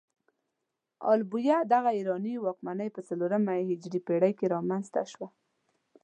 ال 1.11 1.21
بویه 1.31 1.57
دغه 1.73 1.89
ایراني 1.97 2.33
واکمنۍ 2.39 2.89
په 2.95 3.01
څلورمه 3.07 3.53
هجري 3.69 3.99
پيړۍ 4.07 4.33
کې 4.39 4.51
رامنځته 4.55 5.01
شوه. 5.11 5.27